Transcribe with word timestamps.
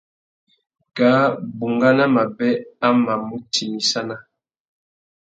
Kā 0.95 1.11
bungana 1.59 2.05
mabê 2.15 2.49
a 2.87 2.87
mà 3.03 3.13
mù 3.27 3.35
timissana. 3.51 4.17